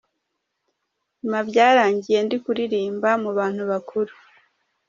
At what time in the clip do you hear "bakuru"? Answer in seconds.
3.71-4.13